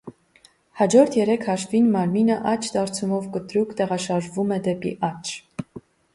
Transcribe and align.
Հաջորդ 0.79 1.17
երեք 1.19 1.45
հաշվին 1.49 1.91
մարմինը 1.97 2.39
աջ 2.53 2.71
դարձումով 2.77 3.29
կտրուկ 3.37 3.77
տեղաշարժվում 3.83 4.57
է 4.59 4.61
դեպի 4.71 4.97
աջ։ 5.13 5.37